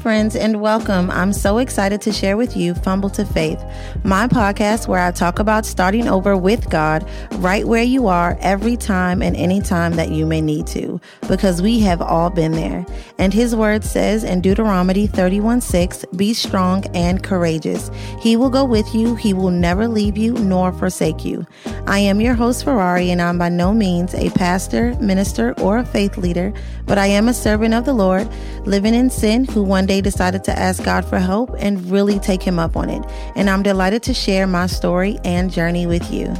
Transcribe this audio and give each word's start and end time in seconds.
Friends, 0.00 0.34
and 0.34 0.60
welcome. 0.60 1.10
I'm 1.10 1.32
so 1.32 1.58
excited 1.58 2.00
to 2.02 2.12
share 2.12 2.36
with 2.36 2.56
you 2.56 2.74
Fumble 2.74 3.10
to 3.10 3.24
Faith, 3.24 3.62
my 4.04 4.26
podcast 4.26 4.88
where 4.88 5.00
I 5.00 5.10
talk 5.10 5.38
about 5.38 5.66
starting 5.66 6.08
over 6.08 6.36
with 6.36 6.70
God 6.70 7.08
right 7.34 7.66
where 7.66 7.82
you 7.82 8.06
are 8.06 8.36
every 8.40 8.76
time 8.76 9.22
and 9.22 9.36
any 9.36 9.60
time 9.60 9.94
that 9.94 10.10
you 10.10 10.26
may 10.26 10.40
need 10.40 10.66
to, 10.68 11.00
because 11.28 11.60
we 11.60 11.80
have 11.80 12.00
all 12.00 12.30
been 12.30 12.52
there. 12.52 12.86
And 13.18 13.34
His 13.34 13.54
word 13.54 13.84
says 13.84 14.24
in 14.24 14.40
Deuteronomy 14.40 15.06
31 15.06 15.60
6, 15.60 16.04
Be 16.16 16.32
strong 16.32 16.84
and 16.94 17.22
courageous. 17.22 17.90
He 18.20 18.36
will 18.36 18.50
go 18.50 18.64
with 18.64 18.94
you, 18.94 19.14
He 19.14 19.34
will 19.34 19.50
never 19.50 19.88
leave 19.88 20.16
you 20.16 20.32
nor 20.34 20.72
forsake 20.72 21.24
you. 21.24 21.46
I 21.86 21.98
am 21.98 22.20
your 22.20 22.34
host, 22.34 22.64
Ferrari, 22.64 23.10
and 23.10 23.20
I'm 23.20 23.38
by 23.38 23.50
no 23.50 23.72
means 23.72 24.14
a 24.14 24.30
pastor, 24.30 24.94
minister, 25.00 25.52
or 25.60 25.78
a 25.78 25.84
faith 25.84 26.16
leader, 26.16 26.52
but 26.86 26.98
I 26.98 27.06
am 27.06 27.28
a 27.28 27.34
servant 27.34 27.74
of 27.74 27.84
the 27.84 27.92
Lord, 27.92 28.28
living 28.64 28.94
in 28.94 29.10
sin 29.10 29.44
who 29.44 29.62
one 29.62 29.81
day 29.86 30.00
decided 30.00 30.44
to 30.44 30.58
ask 30.58 30.82
God 30.84 31.04
for 31.04 31.18
help 31.18 31.50
and 31.58 31.90
really 31.90 32.18
take 32.18 32.42
Him 32.42 32.58
up 32.58 32.76
on 32.76 32.90
it. 32.90 33.04
And 33.36 33.48
I'm 33.48 33.62
delighted 33.62 34.02
to 34.04 34.14
share 34.14 34.46
my 34.46 34.66
story 34.66 35.18
and 35.24 35.52
journey 35.52 35.86
with 35.86 36.10
you. 36.12 36.34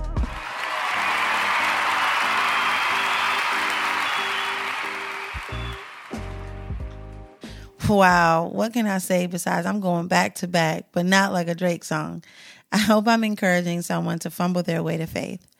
Wow, 7.89 8.49
what 8.53 8.73
can 8.73 8.87
I 8.87 8.99
say 8.99 9.27
besides 9.27 9.67
I'm 9.67 9.81
going 9.81 10.07
back 10.07 10.37
to 10.37 10.49
back, 10.49 10.87
but 10.93 11.05
not 11.05 11.33
like 11.33 11.49
a 11.49 11.55
Drake 11.55 11.85
song? 11.85 12.25
I 12.71 12.79
hope 12.79 13.07
I'm 13.07 13.23
encouraging 13.23 13.83
someone 13.83 14.19
to 14.21 14.31
fumble 14.31 14.63
their 14.63 14.83
way 14.83 14.97
to 14.97 15.07
faith 15.07 15.52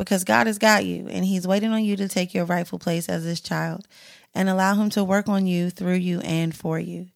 because 0.00 0.24
God 0.24 0.46
has 0.46 0.56
got 0.56 0.86
you 0.86 1.08
and 1.08 1.26
He's 1.26 1.46
waiting 1.46 1.72
on 1.72 1.84
you 1.84 1.94
to 1.96 2.08
take 2.08 2.32
your 2.32 2.46
rightful 2.46 2.78
place 2.78 3.06
as 3.10 3.22
His 3.22 3.38
child 3.38 3.86
and 4.34 4.48
allow 4.48 4.74
Him 4.74 4.88
to 4.90 5.04
work 5.04 5.28
on 5.28 5.46
you, 5.46 5.68
through 5.68 5.96
you, 5.96 6.20
and 6.20 6.56
for 6.56 6.78
you. 6.78 7.08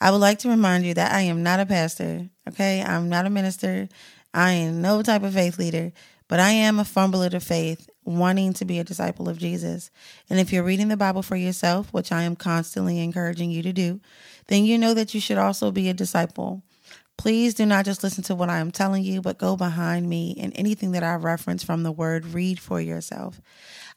I 0.00 0.10
would 0.10 0.18
like 0.18 0.40
to 0.40 0.48
remind 0.48 0.84
you 0.84 0.94
that 0.94 1.12
I 1.12 1.20
am 1.20 1.44
not 1.44 1.60
a 1.60 1.66
pastor, 1.66 2.28
okay? 2.48 2.82
I'm 2.82 3.08
not 3.08 3.24
a 3.24 3.30
minister. 3.30 3.88
I 4.34 4.50
am 4.50 4.82
no 4.82 5.00
type 5.00 5.22
of 5.22 5.32
faith 5.32 5.60
leader, 5.60 5.92
but 6.26 6.40
I 6.40 6.50
am 6.50 6.80
a 6.80 6.84
fumbler 6.84 7.30
to 7.30 7.38
faith, 7.38 7.88
wanting 8.04 8.52
to 8.54 8.64
be 8.64 8.80
a 8.80 8.84
disciple 8.84 9.28
of 9.28 9.38
Jesus. 9.38 9.92
And 10.28 10.40
if 10.40 10.52
you're 10.52 10.64
reading 10.64 10.88
the 10.88 10.96
Bible 10.96 11.22
for 11.22 11.36
yourself, 11.36 11.92
which 11.92 12.10
I 12.10 12.24
am 12.24 12.34
constantly 12.34 12.98
encouraging 12.98 13.52
you 13.52 13.62
to 13.62 13.72
do, 13.72 14.00
then 14.48 14.64
you 14.64 14.76
know 14.76 14.92
that 14.92 15.14
you 15.14 15.20
should 15.20 15.38
also 15.38 15.70
be 15.70 15.88
a 15.88 15.94
disciple. 15.94 16.64
Please 17.16 17.54
do 17.54 17.64
not 17.64 17.84
just 17.84 18.02
listen 18.02 18.24
to 18.24 18.34
what 18.34 18.50
I 18.50 18.58
am 18.58 18.70
telling 18.70 19.02
you, 19.04 19.22
but 19.22 19.38
go 19.38 19.56
behind 19.56 20.08
me 20.08 20.36
and 20.38 20.52
anything 20.56 20.92
that 20.92 21.02
I 21.02 21.14
reference 21.14 21.62
from 21.62 21.82
the 21.82 21.92
word, 21.92 22.26
read 22.26 22.58
for 22.58 22.80
yourself. 22.80 23.40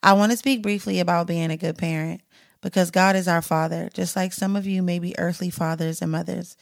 I 0.04 0.14
want 0.14 0.32
to 0.32 0.38
speak 0.38 0.62
briefly 0.62 1.00
about 1.00 1.28
being 1.28 1.52
a 1.52 1.58
good 1.58 1.78
parent 1.78 2.22
because 2.62 2.92
God 2.92 3.16
is 3.16 3.28
our 3.28 3.42
Father, 3.42 3.90
just 3.94 4.16
like 4.16 4.34
some 4.34 4.56
of 4.56 4.68
you 4.68 4.82
may 4.82 5.00
be 5.00 5.18
earthly 5.18 5.50
fathers 5.50 6.02
and 6.02 6.12
mothers. 6.12 6.56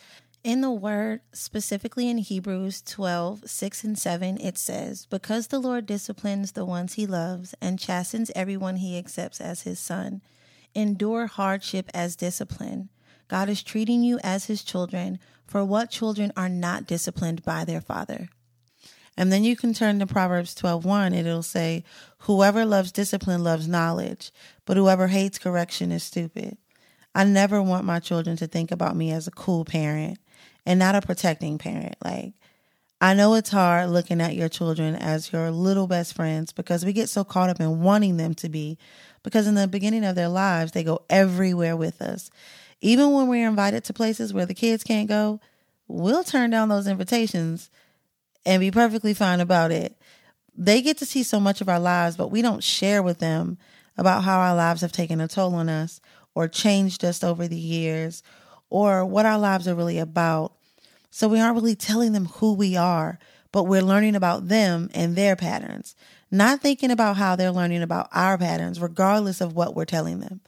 In 0.44 0.62
the 0.62 0.72
word, 0.72 1.22
specifically 1.34 2.08
in 2.08 2.20
Hebrews 2.20 2.84
12, 2.84 3.50
6 3.50 3.84
and 3.84 3.98
7, 3.98 4.40
it 4.40 4.58
says, 4.60 5.08
Because 5.08 5.48
the 5.48 5.60
Lord 5.60 5.88
disciplines 5.88 6.52
the 6.52 6.66
ones 6.66 6.94
he 6.94 7.08
loves 7.08 7.56
and 7.62 7.80
chastens 7.80 8.32
everyone 8.36 8.76
he 8.76 8.98
accepts 8.98 9.42
as 9.42 9.64
his 9.64 9.80
son, 9.80 10.22
endure 10.76 11.26
hardship 11.26 11.90
as 11.96 12.16
discipline. 12.16 12.90
God 13.28 13.50
is 13.50 13.64
treating 13.64 14.04
you 14.04 14.20
as 14.24 14.46
his 14.46 14.64
children, 14.64 15.20
for 15.46 15.64
what 15.64 15.90
children 15.90 16.32
are 16.36 16.50
not 16.50 16.88
disciplined 16.88 17.44
by 17.44 17.66
their 17.66 17.82
father? 17.82 18.30
And 19.18 19.32
then 19.32 19.44
you 19.44 19.56
can 19.56 19.74
turn 19.74 20.00
to 20.00 20.08
Proverbs 20.08 20.54
12:1 20.54 21.14
and 21.14 21.28
it'll 21.28 21.44
say, 21.44 21.84
"Whoever 22.20 22.66
loves 22.66 22.92
discipline 22.92 23.44
loves 23.44 23.68
knowledge, 23.68 24.32
but 24.66 24.78
whoever 24.78 25.08
hates 25.08 25.40
correction 25.40 25.92
is 25.92 26.04
stupid." 26.04 26.58
I 27.14 27.24
never 27.24 27.62
want 27.62 27.86
my 27.86 28.00
children 28.00 28.36
to 28.38 28.48
think 28.48 28.72
about 28.72 28.98
me 28.98 29.12
as 29.12 29.26
a 29.26 29.32
cool 29.32 29.64
parent 29.64 30.20
and 30.66 30.78
not 30.78 30.96
a 30.96 31.02
protecting 31.02 31.58
parent. 31.58 31.96
Like 32.04 32.34
I 33.00 33.14
know 33.14 33.36
it's 33.36 33.52
hard 33.52 33.90
looking 33.90 34.20
at 34.20 34.36
your 34.36 34.50
children 34.50 34.96
as 34.96 35.32
your 35.32 35.52
little 35.52 35.88
best 35.88 36.14
friends 36.14 36.52
because 36.52 36.84
we 36.84 36.92
get 36.92 37.10
so 37.10 37.24
caught 37.24 37.50
up 37.50 37.60
in 37.60 37.82
wanting 37.82 38.18
them 38.18 38.34
to 38.36 38.50
be 38.50 38.78
because 39.24 39.48
in 39.48 39.56
the 39.56 39.68
beginning 39.68 40.04
of 40.04 40.16
their 40.16 40.30
lives 40.30 40.74
they 40.74 40.84
go 40.84 41.04
everywhere 41.10 41.78
with 41.78 42.02
us. 42.02 42.30
Even 42.86 43.14
when 43.14 43.28
we're 43.28 43.48
invited 43.48 43.84
to 43.84 43.94
places 43.94 44.32
where 44.32 44.46
the 44.46 44.54
kids 44.54 44.84
can't 44.84 45.08
go, 45.08 45.40
we'll 45.88 46.24
turn 46.24 46.52
down 46.52 46.70
those 46.70 46.86
invitations 46.86 47.72
and 48.46 48.60
be 48.60 48.70
perfectly 48.70 49.12
fine 49.12 49.40
about 49.40 49.72
it. 49.72 49.98
They 50.56 50.84
get 50.84 51.00
to 51.00 51.06
see 51.08 51.24
so 51.24 51.40
much 51.40 51.62
of 51.62 51.68
our 51.68 51.80
lives, 51.80 52.16
but 52.16 52.30
we 52.30 52.44
don't 52.44 52.64
share 52.64 53.02
with 53.02 53.18
them 53.18 53.58
about 53.98 54.24
how 54.24 54.38
our 54.38 54.56
lives 54.56 54.82
have 54.82 54.92
taken 54.92 55.20
a 55.20 55.28
toll 55.28 55.56
on 55.56 55.68
us 55.68 56.00
or 56.36 56.48
changed 56.48 57.04
us 57.04 57.24
over 57.24 57.48
the 57.48 57.58
years 57.58 58.22
or 58.70 59.04
what 59.04 59.26
our 59.26 59.40
lives 59.40 59.68
are 59.68 59.74
really 59.74 59.98
about. 59.98 60.54
So 61.10 61.28
we 61.28 61.40
aren't 61.40 61.56
really 61.56 61.76
telling 61.76 62.12
them 62.14 62.26
who 62.26 62.54
we 62.54 62.78
are, 62.78 63.18
but 63.52 63.64
we're 63.64 63.82
learning 63.82 64.16
about 64.16 64.48
them 64.48 64.92
and 64.94 65.16
their 65.16 65.36
patterns, 65.36 65.96
not 66.30 66.62
thinking 66.62 66.92
about 66.92 67.18
how 67.18 67.36
they're 67.36 67.52
learning 67.52 67.82
about 67.82 68.10
our 68.12 68.38
patterns, 68.38 68.80
regardless 68.80 69.42
of 69.42 69.56
what 69.56 69.76
we're 69.76 69.86
telling 69.86 70.20
them. 70.20 70.42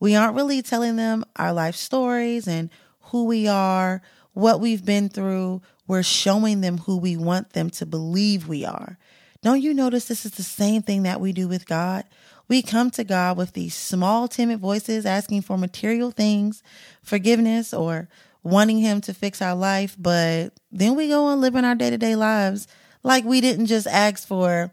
We 0.00 0.14
aren't 0.14 0.36
really 0.36 0.62
telling 0.62 0.96
them 0.96 1.24
our 1.36 1.52
life 1.52 1.76
stories 1.76 2.46
and 2.46 2.70
who 3.00 3.24
we 3.24 3.46
are, 3.46 4.02
what 4.32 4.60
we've 4.60 4.84
been 4.84 5.08
through, 5.08 5.62
we're 5.86 6.02
showing 6.02 6.60
them 6.60 6.78
who 6.78 6.96
we 6.96 7.16
want 7.16 7.52
them 7.52 7.70
to 7.70 7.86
believe 7.86 8.48
we 8.48 8.64
are. 8.64 8.98
Don't 9.42 9.60
you 9.60 9.74
notice 9.74 10.06
this 10.06 10.24
is 10.24 10.32
the 10.32 10.42
same 10.42 10.82
thing 10.82 11.02
that 11.02 11.20
we 11.20 11.32
do 11.32 11.46
with 11.46 11.66
God? 11.66 12.04
We 12.48 12.62
come 12.62 12.90
to 12.92 13.04
God 13.04 13.36
with 13.36 13.52
these 13.52 13.74
small, 13.74 14.28
timid 14.28 14.58
voices 14.60 15.06
asking 15.06 15.42
for 15.42 15.56
material 15.58 16.10
things, 16.10 16.62
forgiveness, 17.02 17.72
or 17.72 18.08
wanting 18.42 18.78
Him 18.78 19.00
to 19.02 19.14
fix 19.14 19.40
our 19.40 19.54
life, 19.54 19.96
but 19.98 20.52
then 20.70 20.94
we 20.94 21.08
go 21.08 21.26
on 21.26 21.40
living 21.40 21.64
our 21.64 21.74
day 21.74 21.90
to 21.90 21.98
day 21.98 22.16
lives 22.16 22.66
like 23.02 23.24
we 23.24 23.40
didn't 23.40 23.66
just 23.66 23.86
ask 23.86 24.26
for 24.26 24.70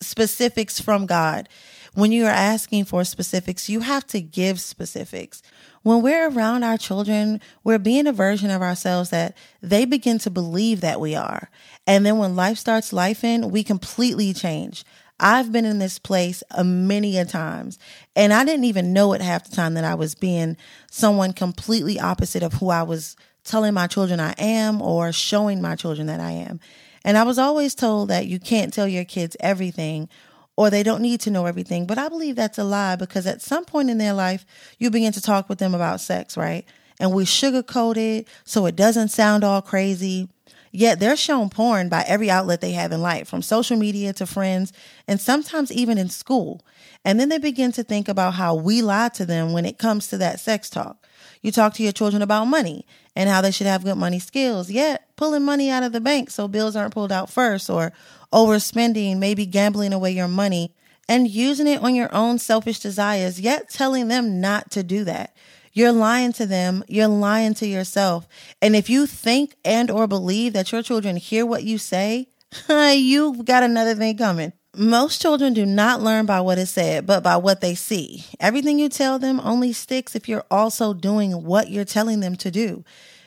specifics 0.00 0.80
from 0.80 1.06
God. 1.06 1.48
When 1.94 2.10
you 2.10 2.24
are 2.24 2.30
asking 2.30 2.86
for 2.86 3.04
specifics, 3.04 3.68
you 3.68 3.80
have 3.80 4.06
to 4.08 4.20
give 4.22 4.60
specifics. 4.60 5.42
When 5.82 6.00
we're 6.00 6.30
around 6.30 6.64
our 6.64 6.78
children, 6.78 7.40
we're 7.64 7.78
being 7.78 8.06
a 8.06 8.12
version 8.12 8.50
of 8.50 8.62
ourselves 8.62 9.10
that 9.10 9.36
they 9.60 9.84
begin 9.84 10.18
to 10.20 10.30
believe 10.30 10.80
that 10.80 11.00
we 11.00 11.14
are. 11.14 11.50
And 11.86 12.06
then 12.06 12.16
when 12.16 12.34
life 12.34 12.56
starts 12.56 12.94
life 12.94 13.24
in, 13.24 13.50
we 13.50 13.62
completely 13.62 14.32
change. 14.32 14.84
I've 15.20 15.52
been 15.52 15.66
in 15.66 15.80
this 15.80 15.98
place 15.98 16.42
a 16.50 16.64
many 16.64 17.18
a 17.18 17.26
times, 17.26 17.78
and 18.16 18.32
I 18.32 18.44
didn't 18.44 18.64
even 18.64 18.92
know 18.92 19.12
it 19.12 19.20
half 19.20 19.48
the 19.48 19.54
time 19.54 19.74
that 19.74 19.84
I 19.84 19.94
was 19.94 20.14
being 20.14 20.56
someone 20.90 21.32
completely 21.32 22.00
opposite 22.00 22.42
of 22.42 22.54
who 22.54 22.70
I 22.70 22.82
was 22.82 23.16
telling 23.44 23.74
my 23.74 23.86
children 23.86 24.18
I 24.18 24.34
am 24.38 24.80
or 24.80 25.12
showing 25.12 25.60
my 25.60 25.76
children 25.76 26.06
that 26.06 26.20
I 26.20 26.30
am. 26.30 26.58
And 27.04 27.18
I 27.18 27.24
was 27.24 27.38
always 27.38 27.74
told 27.74 28.08
that 28.08 28.26
you 28.26 28.40
can't 28.40 28.72
tell 28.72 28.88
your 28.88 29.04
kids 29.04 29.36
everything 29.40 30.08
or 30.56 30.70
they 30.70 30.82
don't 30.82 31.02
need 31.02 31.20
to 31.20 31.30
know 31.30 31.46
everything. 31.46 31.86
But 31.86 31.98
I 31.98 32.08
believe 32.08 32.36
that's 32.36 32.58
a 32.58 32.64
lie 32.64 32.96
because 32.96 33.26
at 33.26 33.42
some 33.42 33.64
point 33.64 33.90
in 33.90 33.98
their 33.98 34.12
life, 34.12 34.44
you 34.78 34.90
begin 34.90 35.12
to 35.12 35.22
talk 35.22 35.48
with 35.48 35.58
them 35.58 35.74
about 35.74 36.00
sex, 36.00 36.36
right? 36.36 36.64
And 37.00 37.12
we 37.12 37.24
sugarcoat 37.24 37.96
it 37.96 38.28
so 38.44 38.66
it 38.66 38.76
doesn't 38.76 39.08
sound 39.08 39.44
all 39.44 39.62
crazy. 39.62 40.28
Yet 40.70 41.00
they're 41.00 41.16
shown 41.16 41.50
porn 41.50 41.90
by 41.90 42.02
every 42.06 42.30
outlet 42.30 42.62
they 42.62 42.72
have 42.72 42.92
in 42.92 43.02
life, 43.02 43.28
from 43.28 43.42
social 43.42 43.76
media 43.76 44.14
to 44.14 44.26
friends, 44.26 44.72
and 45.06 45.20
sometimes 45.20 45.70
even 45.70 45.98
in 45.98 46.08
school. 46.08 46.64
And 47.04 47.20
then 47.20 47.28
they 47.28 47.38
begin 47.38 47.72
to 47.72 47.82
think 47.82 48.08
about 48.08 48.34
how 48.34 48.54
we 48.54 48.80
lie 48.80 49.10
to 49.10 49.26
them 49.26 49.52
when 49.52 49.66
it 49.66 49.78
comes 49.78 50.08
to 50.08 50.18
that 50.18 50.40
sex 50.40 50.70
talk. 50.70 51.06
You 51.42 51.52
talk 51.52 51.74
to 51.74 51.82
your 51.82 51.92
children 51.92 52.22
about 52.22 52.46
money 52.46 52.86
and 53.14 53.28
how 53.28 53.40
they 53.40 53.50
should 53.50 53.66
have 53.66 53.84
good 53.84 53.96
money 53.96 54.18
skills, 54.18 54.70
yet 54.70 55.08
pulling 55.16 55.44
money 55.44 55.70
out 55.70 55.82
of 55.82 55.92
the 55.92 56.00
bank 56.00 56.30
so 56.30 56.48
bills 56.48 56.76
aren't 56.76 56.94
pulled 56.94 57.12
out 57.12 57.28
first, 57.28 57.68
or 57.68 57.92
overspending, 58.32 59.18
maybe 59.18 59.44
gambling 59.44 59.92
away 59.92 60.12
your 60.12 60.28
money 60.28 60.72
and 61.08 61.28
using 61.28 61.66
it 61.66 61.82
on 61.82 61.94
your 61.94 62.14
own 62.14 62.38
selfish 62.38 62.78
desires, 62.78 63.40
yet 63.40 63.68
telling 63.68 64.08
them 64.08 64.40
not 64.40 64.70
to 64.70 64.82
do 64.82 65.04
that. 65.04 65.36
You're 65.72 65.92
lying 65.92 66.32
to 66.34 66.46
them. 66.46 66.84
You're 66.86 67.08
lying 67.08 67.54
to 67.54 67.66
yourself. 67.66 68.28
And 68.60 68.76
if 68.76 68.88
you 68.88 69.06
think 69.06 69.56
and 69.64 69.90
or 69.90 70.06
believe 70.06 70.52
that 70.52 70.70
your 70.70 70.82
children 70.82 71.16
hear 71.16 71.44
what 71.46 71.64
you 71.64 71.78
say, 71.78 72.28
you've 72.68 73.44
got 73.44 73.62
another 73.62 73.94
thing 73.94 74.16
coming. 74.16 74.52
Most 74.74 75.20
children 75.20 75.52
do 75.52 75.66
not 75.66 76.00
learn 76.00 76.24
by 76.24 76.40
what 76.40 76.56
is 76.56 76.70
said, 76.70 77.06
but 77.06 77.22
by 77.22 77.36
what 77.36 77.60
they 77.60 77.74
see. 77.74 78.24
Everything 78.40 78.78
you 78.78 78.88
tell 78.88 79.18
them 79.18 79.38
only 79.40 79.70
sticks 79.74 80.16
if 80.16 80.30
you're 80.30 80.46
also 80.50 80.94
doing 80.94 81.44
what 81.44 81.68
you're 81.68 81.84
telling 81.84 82.20
them 82.20 82.36
to 82.36 82.50
do. 82.50 82.82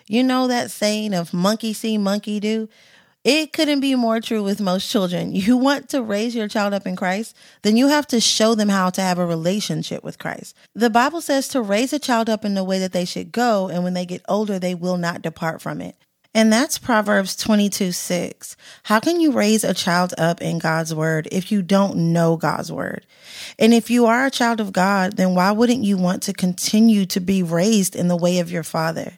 You 0.08 0.24
know 0.24 0.48
that 0.48 0.72
saying 0.72 1.14
of 1.14 1.36
monkey 1.36 1.72
see, 1.74 2.00
monkey 2.00 2.40
do? 2.40 2.68
It 3.24 3.54
couldn't 3.54 3.80
be 3.80 3.94
more 3.94 4.20
true 4.22 4.44
with 4.44 4.60
most 4.60 4.90
children. 4.90 5.36
You 5.36 5.56
want 5.56 5.88
to 5.90 6.02
raise 6.02 6.36
your 6.36 6.48
child 6.48 6.74
up 6.74 6.88
in 6.88 6.96
Christ, 6.96 7.36
then 7.62 7.78
you 7.78 7.90
have 7.90 8.08
to 8.08 8.20
show 8.20 8.56
them 8.56 8.70
how 8.70 8.90
to 8.90 9.02
have 9.02 9.20
a 9.20 9.26
relationship 9.26 10.04
with 10.04 10.18
Christ. 10.18 10.56
The 10.74 10.90
Bible 10.90 11.22
says 11.22 11.48
to 11.50 11.62
raise 11.62 11.94
a 11.94 12.00
child 12.00 12.28
up 12.28 12.44
in 12.44 12.56
the 12.56 12.64
way 12.64 12.80
that 12.80 12.92
they 12.92 13.06
should 13.06 13.32
go, 13.32 13.68
and 13.68 13.84
when 13.84 13.94
they 13.94 14.08
get 14.08 14.24
older, 14.28 14.58
they 14.58 14.74
will 14.74 14.98
not 14.98 15.22
depart 15.22 15.62
from 15.62 15.80
it. 15.80 15.96
And 16.36 16.52
that's 16.52 16.78
Proverbs 16.78 17.34
22 17.38 17.94
6. 17.94 18.58
How 18.84 19.00
can 19.00 19.22
you 19.22 19.32
raise 19.32 19.64
a 19.64 19.74
child 19.74 20.14
up 20.18 20.42
in 20.42 20.60
God's 20.60 20.94
word 20.94 21.30
if 21.32 21.50
you 21.50 21.62
don't 21.62 22.12
know 22.12 22.36
God's 22.36 22.70
word? 22.70 23.06
And 23.58 23.74
if 23.74 23.90
you 23.90 24.06
are 24.06 24.26
a 24.26 24.32
child 24.32 24.60
of 24.60 24.74
God, 24.74 25.16
then 25.16 25.34
why 25.34 25.54
wouldn't 25.54 25.86
you 25.86 25.96
want 25.96 26.24
to 26.24 26.34
continue 26.34 27.06
to 27.06 27.22
be 27.22 27.42
raised 27.42 27.96
in 27.96 28.10
the 28.10 28.18
way 28.18 28.40
of 28.40 28.52
your 28.52 28.64
father? 28.64 29.14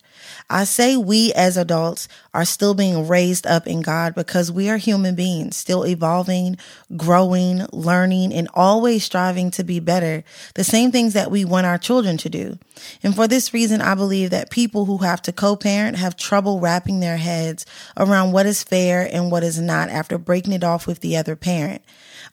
I 0.47 0.65
say 0.65 0.95
we 0.95 1.33
as 1.33 1.57
adults 1.57 2.07
are 2.37 2.45
still 2.45 2.75
being 2.75 3.07
raised 3.07 3.47
up 3.47 3.65
in 3.65 3.81
God 3.81 4.13
because 4.13 4.51
we 4.51 4.69
are 4.69 4.77
human 4.77 5.15
beings, 5.15 5.57
still 5.57 5.87
evolving, 5.87 6.55
growing, 6.95 7.65
learning, 7.73 8.31
and 8.31 8.47
always 8.53 9.03
striving 9.03 9.49
to 9.49 9.63
be 9.63 9.79
better. 9.79 10.23
The 10.53 10.63
same 10.63 10.91
things 10.91 11.13
that 11.13 11.31
we 11.31 11.43
want 11.45 11.65
our 11.65 11.79
children 11.79 12.15
to 12.17 12.29
do. 12.29 12.59
And 13.01 13.15
for 13.15 13.27
this 13.27 13.55
reason, 13.55 13.81
I 13.81 13.95
believe 13.95 14.29
that 14.29 14.51
people 14.51 14.85
who 14.85 14.99
have 14.99 15.19
to 15.23 15.31
co-parent 15.31 15.97
have 15.97 16.15
trouble 16.15 16.59
wrapping 16.59 16.99
their 16.99 17.17
heads 17.17 17.65
around 17.97 18.33
what 18.33 18.45
is 18.45 18.61
fair 18.61 19.09
and 19.11 19.31
what 19.31 19.43
is 19.43 19.59
not 19.59 19.89
after 19.89 20.19
breaking 20.19 20.53
it 20.53 20.63
off 20.63 20.85
with 20.85 20.99
the 20.99 21.17
other 21.17 21.35
parent. 21.35 21.81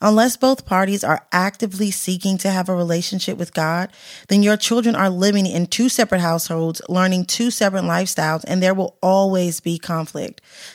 Unless 0.03 0.37
both 0.37 0.67
parties 0.67 1.03
are 1.03 1.27
actively 1.33 1.91
seeking 1.91 2.37
to 2.39 2.51
have 2.51 2.69
a 2.69 2.75
relationship 2.75 3.39
with 3.39 3.55
God, 3.55 3.91
then 4.29 4.43
your 4.43 4.59
children 4.59 4.95
are 4.95 5.09
living 5.09 5.47
in 5.47 5.67
two 5.67 5.89
separate 5.89 6.21
households, 6.21 6.83
learning 6.91 7.25
two 7.25 7.51
separate 7.51 7.85
lifestyles, 7.85 8.45
and 8.47 8.63
there 8.63 8.75
will 8.75 8.99
always 9.03 9.61
be 9.61 9.79
conflict. 9.79 9.94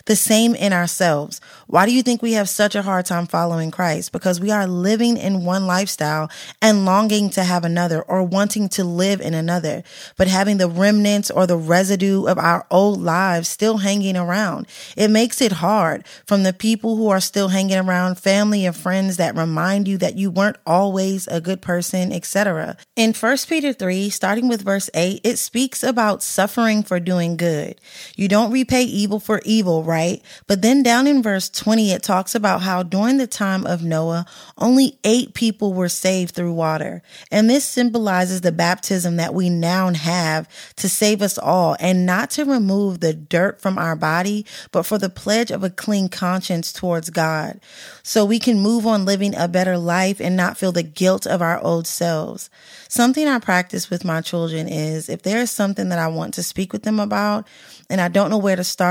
The 0.05 0.15
same 0.15 0.55
in 0.55 0.71
ourselves. 0.71 1.41
Why 1.67 1.85
do 1.85 1.91
you 1.91 2.03
think 2.03 2.21
we 2.21 2.33
have 2.33 2.47
such 2.47 2.75
a 2.75 2.81
hard 2.81 3.05
time 3.05 3.27
following 3.27 3.71
Christ? 3.71 4.11
Because 4.11 4.39
we 4.39 4.51
are 4.51 4.67
living 4.67 5.17
in 5.17 5.43
one 5.43 5.67
lifestyle 5.67 6.29
and 6.61 6.85
longing 6.85 7.29
to 7.31 7.43
have 7.43 7.65
another 7.65 8.01
or 8.03 8.23
wanting 8.23 8.69
to 8.69 8.83
live 8.83 9.21
in 9.21 9.33
another, 9.33 9.83
but 10.15 10.27
having 10.27 10.57
the 10.57 10.69
remnants 10.69 11.31
or 11.31 11.47
the 11.47 11.57
residue 11.57 12.25
of 12.25 12.37
our 12.37 12.67
old 12.69 13.01
lives 13.01 13.49
still 13.49 13.77
hanging 13.77 14.15
around. 14.15 14.67
It 14.95 15.09
makes 15.09 15.41
it 15.41 15.53
hard 15.53 16.05
from 16.25 16.43
the 16.43 16.53
people 16.53 16.95
who 16.95 17.09
are 17.09 17.19
still 17.19 17.47
hanging 17.47 17.77
around, 17.77 18.19
family 18.19 18.65
and 18.65 18.75
friends 18.75 19.17
that 19.17 19.35
remind 19.35 19.87
you 19.87 19.97
that 19.97 20.17
you 20.17 20.29
weren't 20.29 20.57
always 20.65 21.27
a 21.27 21.41
good 21.41 21.61
person, 21.61 22.11
etc. 22.11 22.77
In 22.95 23.13
1 23.13 23.37
Peter 23.47 23.73
3, 23.73 24.09
starting 24.09 24.47
with 24.47 24.61
verse 24.61 24.89
8, 24.93 25.21
it 25.23 25.37
speaks 25.37 25.83
about 25.83 26.21
suffering 26.21 26.83
for 26.83 26.99
doing 26.99 27.35
good. 27.35 27.81
You 28.15 28.27
don't 28.27 28.51
repay 28.51 28.83
evil 28.83 29.08
for 29.17 29.41
evil, 29.43 29.83
right? 29.83 30.21
But 30.45 30.61
then 30.61 30.83
down 30.83 31.07
in 31.07 31.23
verse 31.23 31.49
20, 31.49 31.91
it 31.91 32.03
talks 32.03 32.35
about 32.35 32.61
how 32.61 32.83
during 32.83 33.17
the 33.17 33.25
time 33.25 33.65
of 33.65 33.83
Noah, 33.83 34.27
only 34.59 34.99
eight 35.03 35.33
people 35.33 35.73
were 35.73 35.89
saved 35.89 36.35
through 36.35 36.53
water. 36.53 37.01
And 37.31 37.49
this 37.49 37.65
symbolizes 37.65 38.41
the 38.41 38.51
baptism 38.51 39.15
that 39.15 39.33
we 39.33 39.49
now 39.49 39.91
have 39.91 40.47
to 40.75 40.87
save 40.87 41.23
us 41.23 41.39
all 41.39 41.75
and 41.79 42.05
not 42.05 42.29
to 42.31 42.45
remove 42.45 42.99
the 42.99 43.15
dirt 43.15 43.59
from 43.59 43.79
our 43.79 43.95
body, 43.95 44.45
but 44.71 44.83
for 44.83 44.99
the 44.99 45.09
pledge 45.09 45.49
of 45.49 45.63
a 45.63 45.71
clean 45.71 46.09
conscience 46.09 46.71
towards 46.71 47.09
God. 47.09 47.59
So 48.03 48.23
we 48.23 48.37
can 48.37 48.59
move 48.59 48.85
on 48.85 48.99
on 48.99 49.05
living 49.05 49.35
a 49.35 49.47
better 49.47 49.77
life 49.77 50.19
and 50.19 50.35
not 50.35 50.57
feel 50.57 50.71
the 50.71 50.83
guilt 50.83 51.25
of 51.25 51.41
our 51.41 51.59
old 51.63 51.87
selves. 51.87 52.49
Something 52.87 53.27
I 53.27 53.39
practice 53.39 53.89
with 53.89 54.03
my 54.03 54.21
children 54.21 54.67
is 54.67 55.09
if 55.09 55.21
there 55.21 55.39
is 55.39 55.51
something 55.51 55.89
that 55.89 55.99
I 55.99 56.07
want 56.07 56.33
to 56.35 56.43
speak 56.43 56.73
with 56.73 56.83
them 56.83 56.99
about 56.99 57.47
and 57.89 58.01
I 58.01 58.07
don't 58.07 58.29
know 58.29 58.37
where 58.37 58.55
to 58.55 58.63
start, 58.63 58.88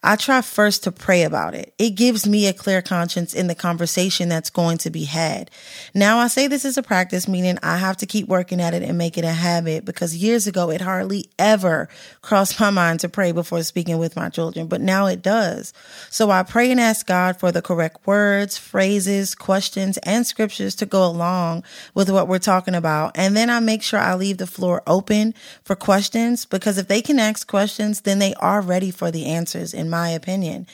I 0.00 0.14
try 0.14 0.42
first 0.42 0.84
to 0.84 0.92
pray 0.92 1.24
about 1.24 1.54
it. 1.54 1.74
It 1.76 1.90
gives 1.90 2.24
me 2.24 2.46
a 2.46 2.52
clear 2.52 2.80
conscience 2.80 3.34
in 3.34 3.48
the 3.48 3.54
conversation 3.56 4.28
that's 4.28 4.48
going 4.48 4.78
to 4.78 4.90
be 4.90 5.04
had. 5.04 5.50
Now 5.92 6.18
I 6.18 6.28
say 6.28 6.46
this 6.46 6.64
is 6.64 6.78
a 6.78 6.84
practice, 6.84 7.26
meaning 7.26 7.58
I 7.64 7.78
have 7.78 7.96
to 7.98 8.06
keep 8.06 8.28
working 8.28 8.60
at 8.60 8.74
it 8.74 8.84
and 8.84 8.96
make 8.96 9.18
it 9.18 9.24
a 9.24 9.32
habit 9.32 9.84
because 9.84 10.16
years 10.16 10.46
ago 10.46 10.70
it 10.70 10.80
hardly 10.80 11.28
ever 11.36 11.88
crossed 12.22 12.60
my 12.60 12.70
mind 12.70 13.00
to 13.00 13.08
pray 13.08 13.32
before 13.32 13.64
speaking 13.64 13.98
with 13.98 14.14
my 14.14 14.28
children, 14.28 14.68
but 14.68 14.80
now 14.80 15.06
it 15.06 15.20
does. 15.20 15.72
So 16.10 16.30
I 16.30 16.44
pray 16.44 16.70
and 16.70 16.78
ask 16.80 17.04
God 17.04 17.36
for 17.40 17.50
the 17.50 17.60
correct 17.60 18.06
words, 18.06 18.56
phrases, 18.56 19.34
questions, 19.34 19.98
and 19.98 20.24
scriptures 20.24 20.76
to 20.76 20.86
go 20.86 21.04
along 21.04 21.64
with 21.94 22.08
what 22.08 22.28
we're 22.28 22.38
talking 22.38 22.76
about. 22.76 23.12
And 23.16 23.36
then 23.36 23.50
I 23.50 23.58
make 23.58 23.82
sure 23.82 23.98
I 23.98 24.14
leave 24.14 24.38
the 24.38 24.46
floor 24.46 24.82
open 24.86 25.34
for 25.64 25.74
questions 25.74 26.44
because 26.44 26.78
if 26.78 26.86
they 26.86 27.02
can 27.02 27.18
ask 27.18 27.48
questions, 27.48 28.02
then 28.02 28.20
they 28.20 28.34
are 28.34 28.60
ready 28.60 28.92
for 28.92 29.10
the 29.10 29.26
answers, 29.38 29.72
in 29.72 29.88
my 29.88 30.08
opinion. 30.10 30.66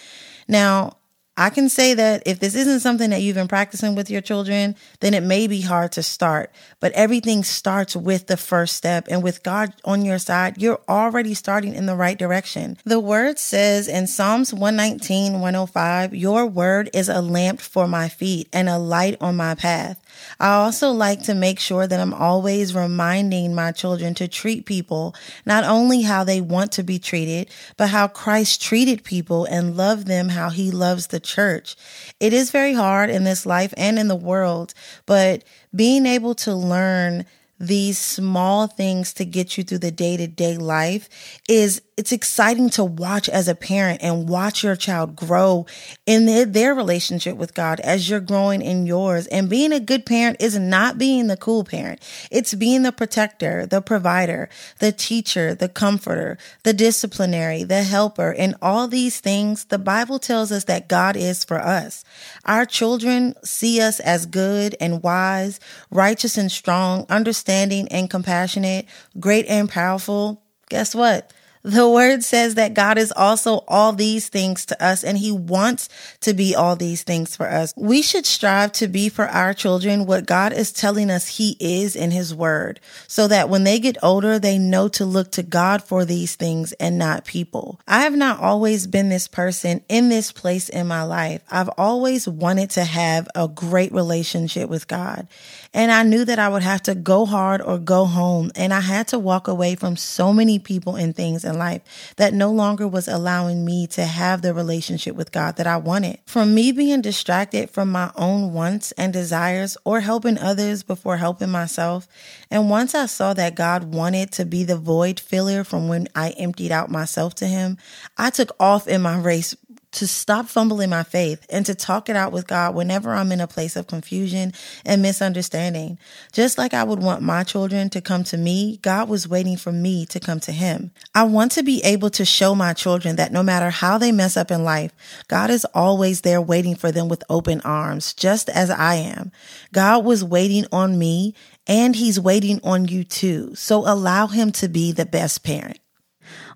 Now, 0.49 0.97
I 1.37 1.51
can 1.51 1.69
say 1.69 1.95
that 1.95 2.23
if 2.27 2.39
this 2.39 2.55
isn't 2.55 2.81
something 2.81 3.11
that 3.11 3.21
you've 3.21 3.35
been 3.35 3.49
practicing 3.49 3.97
with 3.97 4.09
your 4.09 4.21
children, 4.21 4.77
then 5.01 5.15
it 5.15 5.23
may 5.25 5.49
be 5.49 5.63
hard 5.63 5.91
to 5.93 6.03
start. 6.03 6.53
But 6.79 6.93
everything 6.93 7.43
starts 7.43 7.97
with 7.97 8.29
the 8.29 8.37
first 8.37 8.77
step. 8.77 9.09
And 9.11 9.21
with 9.21 9.43
God 9.43 9.75
on 9.85 10.05
your 10.05 10.21
side, 10.21 10.63
you're 10.63 10.81
already 10.89 11.35
starting 11.35 11.75
in 11.75 11.87
the 11.87 11.97
right 11.97 12.17
direction. 12.17 12.79
The 12.85 13.01
word 13.01 13.41
says 13.41 13.89
in 13.89 14.07
Psalms 14.07 14.55
119, 14.55 15.41
105, 15.41 16.15
Your 16.15 16.47
word 16.47 16.89
is 16.93 17.09
a 17.09 17.21
lamp 17.21 17.61
for 17.61 17.89
my 17.89 18.09
feet 18.09 18.49
and 18.53 18.69
a 18.69 18.79
light 18.79 19.17
on 19.21 19.35
my 19.35 19.57
path. 19.57 20.01
I 20.41 20.55
also 20.55 20.91
like 20.91 21.23
to 21.25 21.35
make 21.35 21.61
sure 21.61 21.87
that 21.87 22.01
I'm 22.01 22.15
always 22.15 22.75
reminding 22.75 23.55
my 23.55 23.73
children 23.73 24.15
to 24.15 24.29
treat 24.29 24.67
people 24.67 25.15
not 25.47 25.65
only 25.65 26.03
how 26.03 26.25
they 26.25 26.41
want 26.41 26.73
to 26.73 26.83
be 26.83 26.99
treated, 26.99 27.51
but 27.77 27.91
how 27.91 28.09
Christ 28.09 28.61
treated 28.61 29.05
people 29.05 29.45
and 29.47 29.77
love 29.77 30.05
them 30.07 30.31
how 30.31 30.51
he 30.51 30.71
loves 30.71 31.09
the 31.09 31.21
church. 31.21 31.77
It 32.21 32.33
is 32.33 32.51
very 32.51 32.75
hard 32.75 33.11
in 33.11 33.25
this 33.25 33.47
life 33.47 33.75
and 33.77 33.99
in 33.99 34.09
the 34.09 34.17
world, 34.17 34.75
but 35.07 35.45
being 35.75 36.07
able 36.07 36.35
to 36.37 36.55
learn 36.55 37.27
these 37.59 37.99
small 37.99 38.67
things 38.67 39.13
to 39.15 39.25
get 39.25 39.57
you 39.57 39.65
through 39.65 39.79
the 39.79 39.91
day 39.91 40.17
to 40.17 40.27
day 40.27 40.57
life 40.57 41.09
is 41.49 41.81
it's 41.97 42.11
exciting 42.11 42.71
to 42.71 42.83
watch 42.83 43.29
as 43.29 43.47
a 43.47 43.55
parent 43.55 44.03
and 44.03 44.29
watch 44.29 44.65
your 44.65 44.75
child 44.75 45.15
grow 45.15 45.65
in 46.07 46.27
their, 46.27 46.45
their, 46.45 46.75
relationship 46.75 47.37
with 47.37 47.55
God 47.55 47.79
as 47.81 48.11
you're 48.11 48.19
growing 48.19 48.61
in 48.61 48.85
yours. 48.85 49.29
And 49.29 49.49
being 49.49 49.73
a 49.73 49.79
good 49.79 50.05
parent 50.05 50.39
is 50.41 50.59
not 50.59 50.99
being 50.99 51.29
the 51.29 51.37
cool 51.37 51.63
parent. 51.63 52.03
It's 52.33 52.53
being 52.53 52.83
the 52.83 52.91
protector, 52.91 53.65
the 53.65 53.81
provider, 53.81 54.49
the 54.81 54.91
teacher, 54.91 55.55
the 55.55 55.69
comforter, 55.69 56.37
the 56.65 56.73
disciplinary, 56.73 57.63
the 57.63 57.85
helper, 57.85 58.35
and 58.37 58.57
all 58.61 58.89
these 58.89 59.21
things. 59.21 59.67
The 59.67 59.79
Bible 59.79 60.19
tells 60.19 60.51
us 60.51 60.65
that 60.65 60.89
God 60.89 61.17
is 61.17 61.45
for 61.45 61.61
us. 61.61 62.05
Our 62.45 62.67
children 62.67 63.35
see 63.45 63.81
us 63.81 64.01
as 64.01 64.27
good 64.27 64.75
and 64.81 65.01
wise, 65.01 65.61
righteous 65.93 66.37
and 66.37 66.51
strong, 66.51 67.07
understanding 67.09 67.44
and 67.91 68.11
compassionate, 68.11 68.87
great 69.19 69.47
and 69.47 69.69
powerful. 69.69 70.43
Guess 70.71 70.95
what? 70.95 71.33
The 71.65 71.89
word 71.89 72.23
says 72.23 72.57
that 72.57 72.75
God 72.75 72.99
is 72.99 73.11
also 73.17 73.65
all 73.67 73.95
these 73.95 74.29
things 74.29 74.67
to 74.67 74.85
us 74.85 75.03
and 75.03 75.17
he 75.17 75.33
wants 75.33 75.89
to 76.21 76.35
be 76.35 76.55
all 76.55 76.77
these 76.77 77.05
things 77.05 77.35
for 77.35 77.49
us. 77.49 77.73
We 77.75 78.03
should 78.03 78.27
strive 78.27 78.73
to 78.73 78.87
be 78.87 79.09
for 79.09 79.27
our 79.27 79.55
children 79.55 80.05
what 80.05 80.27
God 80.27 80.53
is 80.53 80.73
telling 80.73 81.11
us 81.11 81.39
he 81.39 81.57
is 81.59 81.97
in 81.97 82.11
his 82.11 82.35
word 82.35 82.81
so 83.09 83.29
that 83.29 83.49
when 83.49 83.65
they 83.65 83.79
get 83.79 83.97
older, 84.03 84.39
they 84.39 84.59
know 84.59 84.89
to 84.89 85.07
look 85.07 85.31
to 85.33 85.43
God 85.43 85.83
for 85.83 86.05
these 86.05 86.37
things 86.37 86.73
and 86.75 86.99
not 86.99 87.25
people. 87.25 87.81
I 87.89 88.03
have 88.03 88.15
not 88.15 88.41
always 88.41 88.87
been 88.87 89.09
this 89.09 89.27
person 89.27 89.83
in 89.89 90.11
this 90.11 90.33
place 90.33 90.69
in 90.69 90.87
my 90.87 91.05
life. 91.05 91.41
I've 91.51 91.71
always 91.79 92.29
wanted 92.29 92.69
to 92.73 92.85
have 92.85 93.27
a 93.35 93.49
great 93.49 93.93
relationship 93.93 94.69
with 94.69 94.87
God. 94.87 95.29
And 95.73 95.91
I 95.91 96.03
knew 96.03 96.27
that 96.27 96.39
I 96.39 96.51
would 96.51 96.63
have 96.63 96.83
to 96.83 96.95
go 96.95 97.25
hard 97.25 97.63
or 97.63 97.79
go 97.79 98.05
home. 98.05 98.53
And 98.55 98.73
I 98.73 98.81
had 98.81 99.09
to 99.09 99.19
walk 99.19 99.49
away 99.49 99.77
from 99.77 99.97
so 99.97 100.33
many 100.33 100.59
people 100.59 100.97
and 100.97 101.17
things 101.17 101.43
life 101.55 102.15
that 102.17 102.35
no 102.35 102.51
longer 102.51 102.87
was 102.87 103.09
allowing 103.09 103.65
me 103.65 103.87
to 103.89 104.05
have 104.05 104.43
the 104.43 104.53
relationship 104.53 105.17
with 105.17 105.33
God 105.33 105.57
that 105.57 105.67
I 105.67 105.77
wanted. 105.77 106.19
From 106.27 106.55
me 106.55 106.73
being 106.73 107.01
distracted 107.01 107.71
from 107.71 107.91
my 107.91 108.11
own 108.17 108.53
wants 108.53 108.93
and 108.93 109.13
desires 109.13 109.77
or 109.85 110.01
helping 110.01 110.39
others 110.39 110.83
before 110.83 111.17
helping 111.17 111.51
myself. 111.51 112.07
And 112.51 112.69
once 112.69 112.95
I 112.95 113.07
saw 113.07 113.35
that 113.35 113.55
God 113.55 113.95
wanted 113.95 114.33
to 114.33 114.45
be 114.45 114.65
the 114.65 114.77
void 114.77 115.21
filler 115.21 115.65
from 115.65 115.89
when 115.89 116.09
I 116.15 116.31
emptied 116.31 116.73
out 116.73 116.91
myself 116.91 117.35
to 117.37 117.47
Him, 117.47 117.79
I 118.19 118.31
took 118.31 118.55
off 118.61 118.87
in 118.87 119.03
my 119.03 119.19
race 119.19 119.57
to 119.95 120.07
stop 120.07 120.47
fumbling 120.47 120.91
my 120.91 121.03
faith 121.03 121.45
and 121.49 121.65
to 121.67 121.75
talk 121.75 122.09
it 122.09 122.17
out 122.17 122.33
with 122.33 122.47
God 122.47 122.75
whenever 122.75 123.13
I'm 123.13 123.33
in 123.33 123.41
a 123.41 123.47
place 123.47 123.77
of 123.77 123.87
confusion 123.87 124.53
and 124.85 125.03
misunderstanding. 125.03 125.99
Just 126.33 126.59
like 126.59 126.75
I 126.75 126.85
would 126.85 127.01
want 127.01 127.23
my 127.23 127.45
children 127.45 127.91
to 127.91 128.01
come 128.01 128.25
to 128.25 128.37
me, 128.37 128.79
God 128.83 129.09
was 129.09 129.29
waiting 129.29 129.57
for 129.57 129.73
me 129.73 130.07
to 130.07 130.21
come 130.21 130.41
to 130.41 130.53
Him. 130.53 130.91
I 131.15 131.25
want 131.25 131.53
to 131.53 131.63
be 131.63 131.83
able 131.85 132.11
to 132.11 132.25
show 132.25 132.55
my 132.55 132.73
children 132.73 133.17
that 133.17 133.33
no 133.33 133.43
matter 133.43 133.71
how 133.71 133.99
they 133.99 134.13
mess 134.13 134.37
up 134.37 134.51
in 134.51 134.65
life, 134.65 134.93
God 135.29 135.51
is 135.51 135.65
always 135.75 136.23
there 136.23 136.43
waiting 136.43 136.75
for 136.75 136.91
them 136.91 137.09
with 137.09 137.25
open 137.31 137.61
arms, 137.63 138.15
just 138.15 138.49
as 138.49 138.71
I 138.71 138.97
am. 138.97 139.33
God 139.73 140.05
was 140.05 140.25
waiting 140.25 140.67
on 140.73 140.99
me 140.99 141.35
and 141.67 141.97
He's 141.97 142.21
waiting 142.21 142.61
on 142.63 142.87
you 142.87 143.05
too. 143.05 143.55
So 143.55 143.81
allow 143.87 144.27
Him 144.27 144.53
to 144.53 144.69
be 144.69 144.93
the 144.93 145.07
best 145.07 145.45
parent. 145.45 145.79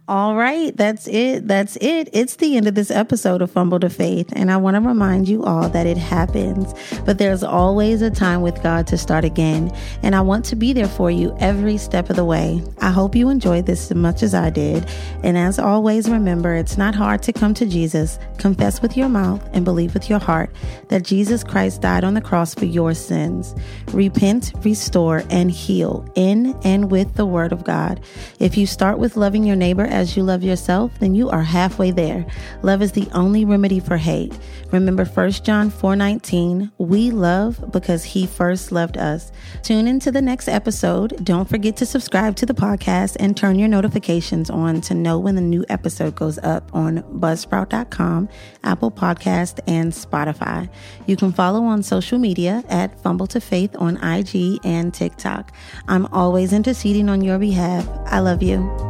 All 0.08 0.36
right, 0.36 0.74
that's 0.74 1.06
it. 1.06 1.46
That's 1.46 1.76
it. 1.82 2.08
It's 2.14 2.36
the 2.36 2.56
end 2.56 2.66
of 2.66 2.74
this 2.74 2.90
episode 2.90 3.42
of 3.42 3.50
Fumble 3.50 3.78
to 3.80 3.90
Faith. 3.90 4.32
And 4.32 4.50
I 4.50 4.56
want 4.56 4.76
to 4.76 4.80
remind 4.80 5.28
you 5.28 5.44
all 5.44 5.68
that 5.68 5.86
it 5.86 5.98
happens, 5.98 6.72
but 7.04 7.18
there's 7.18 7.42
always 7.42 8.00
a 8.00 8.10
time 8.10 8.40
with 8.40 8.62
God 8.62 8.86
to 8.86 8.96
start 8.96 9.26
again. 9.26 9.70
And 10.02 10.16
I 10.16 10.22
want 10.22 10.46
to 10.46 10.56
be 10.56 10.72
there 10.72 10.88
for 10.88 11.10
you 11.10 11.36
every 11.40 11.76
step 11.76 12.08
of 12.08 12.16
the 12.16 12.24
way. 12.24 12.62
I 12.80 12.90
hope 12.90 13.14
you 13.14 13.28
enjoyed 13.28 13.66
this 13.66 13.90
as 13.90 13.96
much 13.98 14.22
as 14.22 14.32
I 14.32 14.48
did. 14.48 14.88
And 15.22 15.36
as 15.36 15.58
always, 15.58 16.08
remember 16.08 16.54
it's 16.54 16.78
not 16.78 16.94
hard 16.94 17.22
to 17.24 17.32
come 17.34 17.52
to 17.52 17.66
Jesus, 17.66 18.18
confess 18.38 18.80
with 18.80 18.96
your 18.96 19.10
mouth, 19.10 19.46
and 19.52 19.62
believe 19.62 19.92
with 19.92 20.08
your 20.08 20.20
heart 20.20 20.48
that 20.88 21.02
Jesus 21.02 21.44
Christ 21.44 21.82
died 21.82 22.02
on 22.02 22.14
the 22.14 22.22
cross 22.22 22.54
for 22.54 22.64
your 22.64 22.94
sins. 22.94 23.54
Repent, 23.92 24.54
restore, 24.64 25.22
and 25.28 25.50
heal 25.50 26.10
in 26.14 26.58
and 26.64 26.90
with 26.90 27.12
the 27.16 27.26
Word 27.26 27.52
of 27.52 27.62
God. 27.62 28.00
If 28.38 28.56
you 28.56 28.66
start 28.66 28.98
with 28.98 29.18
loving 29.18 29.44
your 29.44 29.56
neighbor 29.56 29.84
as 29.98 30.16
you 30.16 30.22
love 30.22 30.44
yourself, 30.44 30.92
then 31.00 31.12
you 31.16 31.28
are 31.28 31.42
halfway 31.42 31.90
there. 31.90 32.24
Love 32.62 32.82
is 32.82 32.92
the 32.92 33.08
only 33.12 33.44
remedy 33.44 33.80
for 33.80 33.96
hate. 33.96 34.32
Remember 34.70 35.04
1 35.04 35.42
John 35.42 35.70
4:19, 35.70 36.70
we 36.78 37.10
love 37.10 37.72
because 37.72 38.04
he 38.04 38.24
first 38.24 38.70
loved 38.70 38.96
us. 38.96 39.32
Tune 39.62 39.88
into 39.88 40.12
the 40.12 40.22
next 40.22 40.46
episode. 40.46 41.24
Don't 41.24 41.48
forget 41.48 41.76
to 41.78 41.86
subscribe 41.86 42.36
to 42.36 42.46
the 42.46 42.54
podcast 42.54 43.16
and 43.18 43.36
turn 43.36 43.58
your 43.58 43.68
notifications 43.68 44.50
on 44.50 44.80
to 44.82 44.94
know 44.94 45.18
when 45.18 45.34
the 45.34 45.40
new 45.40 45.64
episode 45.68 46.14
goes 46.14 46.38
up 46.38 46.70
on 46.72 47.02
buzzsprout.com, 47.18 48.28
Apple 48.62 48.92
Podcast, 48.92 49.58
and 49.66 49.92
Spotify. 49.92 50.68
You 51.06 51.16
can 51.16 51.32
follow 51.32 51.64
on 51.64 51.82
social 51.82 52.18
media 52.20 52.62
at 52.68 53.00
Fumble 53.02 53.26
to 53.28 53.40
Faith 53.40 53.74
on 53.78 53.96
IG 53.96 54.60
and 54.62 54.94
TikTok. 54.94 55.52
I'm 55.88 56.06
always 56.06 56.52
interceding 56.52 57.08
on 57.08 57.22
your 57.22 57.38
behalf. 57.40 57.88
I 58.06 58.20
love 58.20 58.44
you. 58.44 58.87